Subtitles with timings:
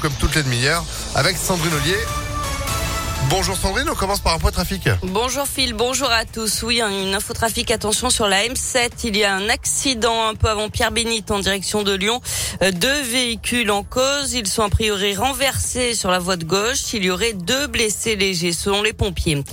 [0.00, 1.98] comme toutes les demi-heures avec Sandrine Ollier.
[3.30, 4.88] Bonjour Sandrine, on commence par un point trafic.
[5.04, 6.64] Bonjour Phil, bonjour à tous.
[6.64, 10.68] Oui, une infotrafic, attention sur la M7, il y a un accident un peu avant
[10.68, 12.20] Pierre-Bénite en direction de Lyon.
[12.60, 16.92] Euh, deux véhicules en cause, ils sont a priori renversés sur la voie de gauche.
[16.92, 19.44] Il y aurait deux blessés légers selon les pompiers.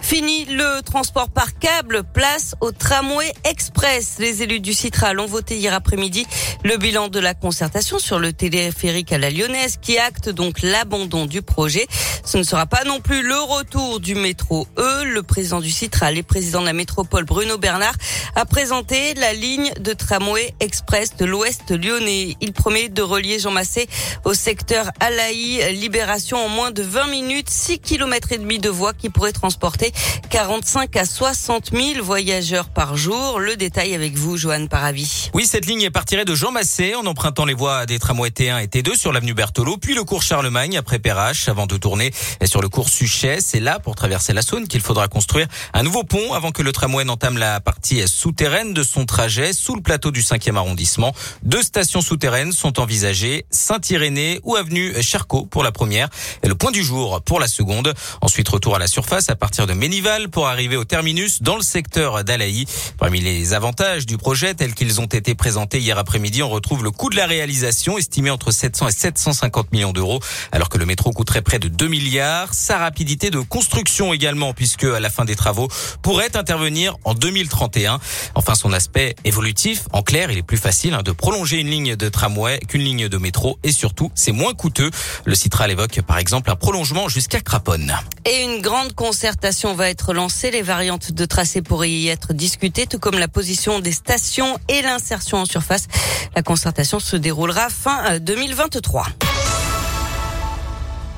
[0.00, 4.16] Fini le transport par câble, place au tramway express.
[4.20, 6.24] Les élus du Citral ont voté hier après-midi
[6.62, 11.26] le bilan de la concertation sur le téléphérique à la Lyonnaise qui acte donc l'abandon
[11.26, 11.86] du projet.
[12.24, 15.04] Ce ne sera pas non plus le retour du métro E.
[15.04, 17.94] Le président du Citral et président de la métropole Bruno Bernard
[18.36, 22.36] a présenté la ligne de tramway express de l'Ouest lyonnais.
[22.40, 23.88] Il promet de relier Jean Massé
[24.24, 28.92] au secteur Alaï Libération en moins de 20 minutes, 6 km et demi de voies
[28.92, 29.92] qui pourraient transporter
[30.30, 33.38] 45 à 60 000 voyageurs par jour.
[33.38, 35.30] Le détail avec vous, Joanne Paravi.
[35.34, 38.66] Oui, cette ligne partirait de Jean Massé en empruntant les voies des tramways T1 et
[38.66, 42.12] T2 sur l'avenue Berthelot, puis le cours Charlemagne après Perrache avant de tourner
[42.44, 43.38] sur le cours Suchet.
[43.40, 46.72] C'est là, pour traverser la Saône, qu'il faudra construire un nouveau pont avant que le
[46.72, 51.12] tramway n'entame la partie souterraine de son trajet sous le plateau du 5e arrondissement.
[51.42, 56.08] Deux stations souterraines sont envisagées, Saint-Irénée ou avenue Charcot pour la première
[56.42, 57.92] et le point du jour pour la seconde.
[58.22, 61.62] Ensuite, retour à la surface à partir de Ménival pour arriver au terminus dans le
[61.62, 62.64] secteur d'Alaï.
[62.96, 66.92] Parmi les avantages du projet tels qu'ils ont été présentés hier après-midi, on retrouve le
[66.92, 70.20] coût de la réalisation estimé entre 700 et 750 millions d'euros
[70.50, 72.54] alors que le métro coûterait près de 2 milliards.
[72.54, 75.68] Sa rapidité de construction également puisque à la fin des travaux
[76.00, 78.00] pourrait intervenir en 2031.
[78.34, 79.84] Enfin, son aspect évolutif.
[79.92, 83.08] En clair, il est plus facile hein, de prolonger une ligne de tramway qu'une ligne
[83.08, 84.90] de métro et surtout, c'est moins coûteux.
[85.24, 87.94] Le Citral évoque par exemple un prolongement jusqu'à Craponne.
[88.24, 90.50] Et une grande concertation va être lancée.
[90.50, 94.82] Les variantes de tracé pourraient y être discutées, tout comme la position des stations et
[94.82, 95.86] l'insertion en surface.
[96.34, 99.06] La concertation se déroulera fin 2023.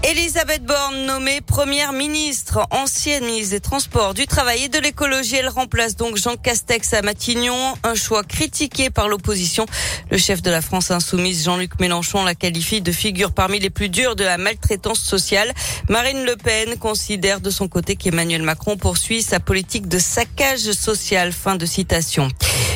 [0.03, 5.37] Elisabeth Borne nommée première ministre, ancienne ministre des Transports, du Travail et de l'Écologie.
[5.37, 9.67] Elle remplace donc Jean Castex à Matignon, un choix critiqué par l'opposition.
[10.11, 13.89] Le chef de la France insoumise, Jean-Luc Mélenchon, la qualifie de figure parmi les plus
[13.89, 15.53] dures de la maltraitance sociale.
[15.89, 21.33] Marine Le Pen considère de son côté qu'Emmanuel Macron poursuit sa politique de saccage social.
[21.33, 22.29] Fin de citation.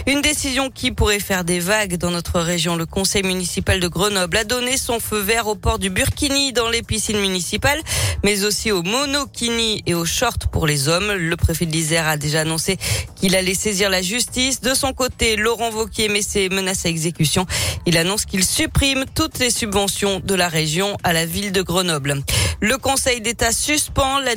[0.06, 2.76] Une décision qui pourrait faire des vagues dans notre région.
[2.76, 6.68] Le conseil municipal de Grenoble a donné son feu vert au port du Burkini dans
[6.68, 7.80] les piscines municipales,
[8.24, 11.12] mais aussi au monokini et au short pour les hommes.
[11.12, 12.78] Le préfet de l'Isère a déjà annoncé
[13.16, 14.60] qu'il allait saisir la justice.
[14.60, 17.46] De son côté, Laurent Vauquier met ses menaces à exécution.
[17.86, 22.22] Il annonce qu'il supprime toutes les subventions de la région à la ville de Grenoble.
[22.60, 24.32] Le Conseil d'État suspend la,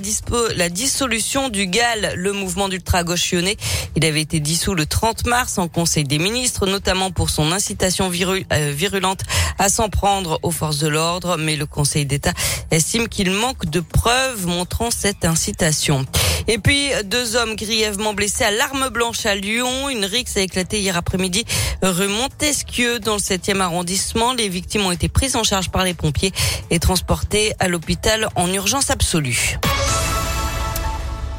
[0.56, 3.58] la dissolution du GAL, le mouvement d'ultra-gauche lyonnais.
[3.96, 8.10] Il avait été dissous le 30 mars en Conseil des ministres, notamment pour son incitation
[8.10, 9.22] euh, virulente
[9.60, 11.38] à s'en prendre aux forces de l'ordre.
[11.38, 12.34] Mais le Conseil d'État
[12.72, 16.06] estime qu'il manque de preuves montrant cette incitation.
[16.48, 19.90] Et puis, deux hommes grièvement blessés à l'arme blanche à Lyon.
[19.90, 21.46] Une rixe a éclaté hier après-midi
[21.82, 24.34] rue Montesquieu dans le 7e arrondissement.
[24.34, 26.32] Les victimes ont été prises en charge par les pompiers
[26.70, 29.58] et transportées à l'hôpital en urgence absolue.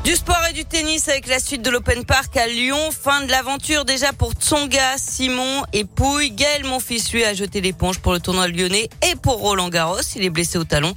[0.05, 2.77] Du sport et du tennis avec la suite de l'Open Park à Lyon.
[2.91, 6.31] Fin de l'aventure déjà pour Tsonga, Simon et Pouille.
[6.31, 10.03] Gaël, mon fils, lui, a jeté l'éponge pour le tournoi lyonnais et pour Roland Garros.
[10.15, 10.95] Il est blessé au talon.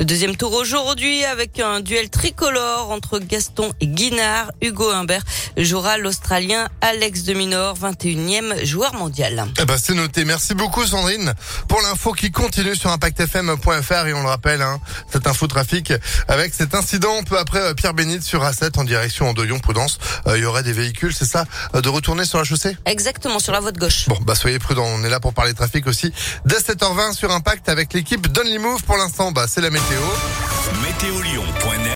[0.00, 4.50] Le deuxième tour aujourd'hui avec un duel tricolore entre Gaston et Guinard.
[4.60, 5.22] Hugo Humbert
[5.56, 9.46] jouera l'Australien Alex de Minor, 21e joueur mondial.
[9.60, 10.24] Eh ben, c'est noté.
[10.24, 11.32] Merci beaucoup Sandrine
[11.68, 14.80] pour l'info qui continue sur impactfm.fr et on le rappelle, hein,
[15.12, 15.92] cette info trafic
[16.26, 19.98] avec cet incident peu après euh, Pierre Bénite sur en direction de Lyon-Prudence.
[20.26, 21.44] Euh, il y aurait des véhicules, c'est ça,
[21.74, 22.76] euh, de retourner sur la chaussée?
[22.86, 24.08] Exactement, sur la voie de gauche.
[24.08, 26.12] Bon, bah soyez prudents, on est là pour parler trafic aussi.
[26.44, 30.00] Dès 7h20 sur Impact avec l'équipe Donly Move pour l'instant, bah c'est la météo.
[30.82, 31.14] Météo